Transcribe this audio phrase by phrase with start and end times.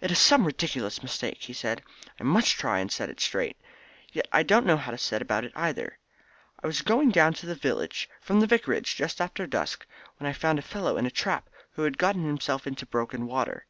[0.00, 1.84] "It is some ridiculous mistake," he said.
[2.18, 3.56] "I must try and set it right.
[4.12, 6.00] Yet I don't know how to set about it either.
[6.60, 9.86] I was going down to the village from the Vicarage just after dusk
[10.16, 13.64] when I found a fellow in a trap who had got himself into broken water.